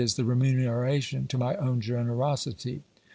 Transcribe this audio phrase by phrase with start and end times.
[0.17, 2.81] the remuneration to my own generosity.